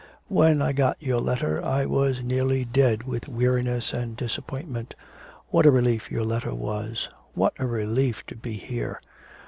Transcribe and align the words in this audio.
When 0.29 0.63
I 0.63 0.71
got 0.73 0.99
your 0.99 1.19
letter 1.21 1.63
I 1.63 1.85
was 1.85 2.23
nearly 2.23 2.65
dead 2.65 3.03
with 3.03 3.27
weariness 3.27 3.93
and 3.93 4.17
disappointment 4.17 4.95
what 5.49 5.67
a 5.67 5.69
relief 5.69 6.09
your 6.09 6.23
letter 6.23 6.55
was 6.55 7.07
what 7.35 7.53
a 7.59 7.67
relief 7.67 8.25
to 8.25 8.35
be 8.35 8.53
here!' 8.53 8.99